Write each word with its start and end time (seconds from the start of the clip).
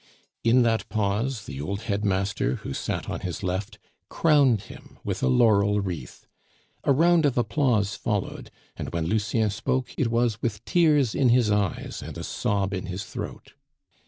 In 0.43 0.63
that 0.63 0.89
pause 0.89 1.45
the 1.45 1.61
old 1.61 1.81
headmaster, 1.81 2.55
who 2.55 2.73
sat 2.73 3.07
on 3.07 3.19
his 3.19 3.43
left, 3.43 3.77
crowned 4.09 4.61
him 4.63 4.97
with 5.03 5.21
a 5.21 5.27
laurel 5.27 5.79
wreath. 5.79 6.25
A 6.83 6.91
round 6.91 7.23
of 7.23 7.37
applause 7.37 7.93
followed, 7.93 8.49
and 8.75 8.91
when 8.93 9.05
Lucien 9.05 9.51
spoke 9.51 9.93
it 9.99 10.07
was 10.09 10.41
with 10.41 10.65
tears 10.65 11.13
in 11.13 11.29
his 11.29 11.51
eyes 11.51 12.01
and 12.03 12.17
a 12.17 12.23
sob 12.23 12.73
in 12.73 12.87
his 12.87 13.03
throat. 13.05 13.53